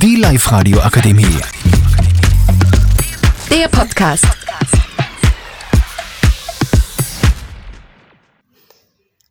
[0.00, 1.24] Die Live-Radio Akademie.
[3.50, 4.24] Der Podcast.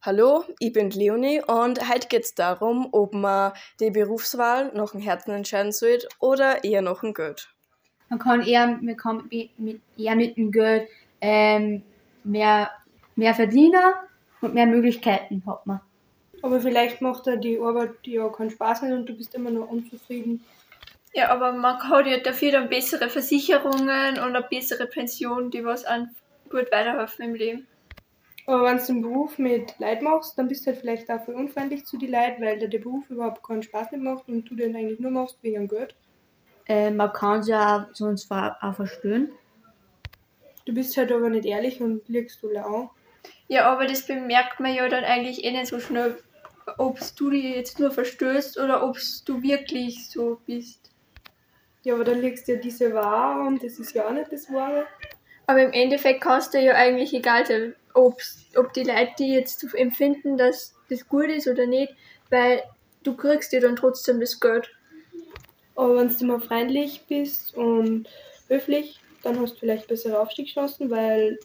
[0.00, 5.02] Hallo, ich bin Leonie und heute geht es darum, ob man die Berufswahl nach dem
[5.02, 7.50] Herzen entscheiden sollte oder eher nach dem Geld.
[8.08, 10.88] Man kann eher, man kann mit, mit, eher mit dem Geld
[11.20, 11.82] ähm,
[12.22, 12.70] mehr,
[13.16, 13.92] mehr verdienen
[14.40, 15.80] und mehr Möglichkeiten hat man.
[16.44, 19.66] Aber vielleicht macht er die Arbeit ja keinen Spaß mehr und du bist immer noch
[19.66, 20.44] unzufrieden.
[21.14, 25.86] Ja, aber man hat ja dafür dann bessere Versicherungen und eine bessere Pension, die was
[25.86, 26.14] an
[26.50, 27.66] gut weiterhelfen im Leben.
[28.46, 31.86] Aber wenn du den Beruf mit Leid machst, dann bist du halt vielleicht dafür unfreundlich
[31.86, 34.76] zu die Leid, weil dir der Beruf überhaupt keinen Spaß nicht macht und du den
[34.76, 35.94] eigentlich nur machst wegen Geld.
[36.66, 39.32] Äh, man kann es ja sonst auch verstehen.
[40.66, 42.90] Du bist halt aber nicht ehrlich und liegst du auch.
[43.48, 46.18] Ja, aber das bemerkt man ja dann eigentlich eh nicht so schnell,
[46.78, 50.90] ob du dich jetzt nur verstößt oder ob du wirklich so bist.
[51.82, 54.50] Ja, aber dann legst du ja diese wahr und das ist ja auch nicht das
[54.52, 54.86] Wahre.
[55.46, 58.18] Aber im Endeffekt kannst du ja eigentlich egal sein, ob
[58.74, 61.94] die Leute die jetzt empfinden, dass das gut ist oder nicht,
[62.30, 62.62] weil
[63.02, 64.70] du kriegst dir dann trotzdem das Geld.
[65.76, 68.08] Aber wenn du immer freundlich bist und
[68.48, 71.38] höflich, dann hast du vielleicht bessere Aufstiegschancen, weil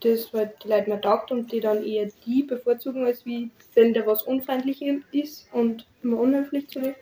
[0.00, 3.94] das halt die Leute mehr taugt und die dann eher die bevorzugen, als wie wenn
[3.94, 6.94] der was unfreundlich ist und immer unhöflich zu dir.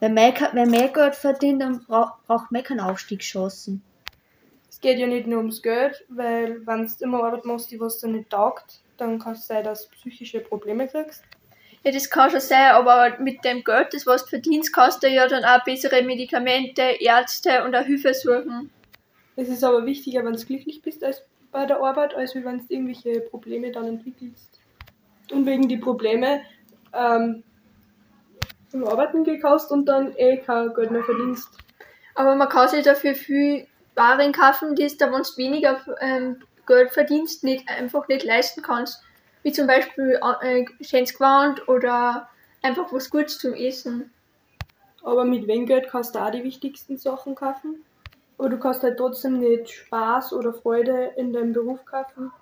[0.00, 3.82] Wenn man, wenn man Geld verdient, dann braucht, braucht man keine Aufstiegschancen.
[4.68, 7.98] Es geht ja nicht nur ums Geld, weil wenn du immer Arbeit machst, die was
[7.98, 11.22] dir nicht taugt, dann kann es sein, dass du psychische Probleme kriegst.
[11.84, 15.08] Ja, das kann schon sein, aber mit dem Geld, das was du verdienst, kannst du
[15.08, 18.70] ja dann auch bessere Medikamente, Ärzte und auch Hilfe suchen.
[19.36, 22.64] Es ist aber wichtiger, wenn du glücklich bist als bei der Arbeit, als wenn du
[22.68, 24.60] irgendwelche Probleme dann entwickelst.
[25.30, 26.42] Und wegen die Probleme
[26.92, 27.42] ähm,
[28.72, 31.48] im Arbeiten gekaust und dann eh kein Geld mehr verdienst.
[32.14, 36.90] Aber man kann sich dafür viel Waren kaufen, die du, wenn du weniger ähm, Geld
[36.90, 39.02] verdienst, nicht, einfach nicht leisten kannst.
[39.42, 42.28] Wie zum Beispiel äh, schönes Gewand oder
[42.62, 44.10] einfach was Gutes zum Essen.
[45.02, 47.84] Aber mit wenig Geld kannst du auch die wichtigsten Sachen kaufen.
[48.42, 52.32] Aber du kannst halt trotzdem nicht Spaß oder Freude in deinem Beruf kaufen.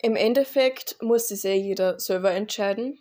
[0.00, 3.00] Im Endeffekt muss es ja jeder selber entscheiden.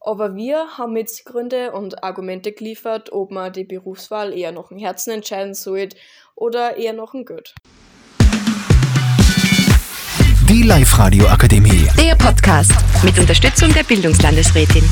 [0.00, 4.76] Aber wir haben jetzt Gründe und Argumente geliefert, ob man die Berufswahl eher nach dem
[4.76, 5.96] Herzen entscheiden sollte
[6.34, 7.54] oder eher nach dem Geld.
[10.46, 11.88] Die Live-Radio Akademie.
[11.98, 14.84] Der Podcast mit Unterstützung der Bildungslandesrätin.